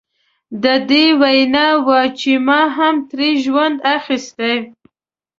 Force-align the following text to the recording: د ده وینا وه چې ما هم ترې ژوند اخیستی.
د 0.63 0.65
ده 0.89 1.03
وینا 1.21 1.69
وه 1.85 2.01
چې 2.19 2.31
ما 2.47 2.61
هم 2.77 2.95
ترې 3.09 3.29
ژوند 3.43 3.77
اخیستی. 3.97 4.57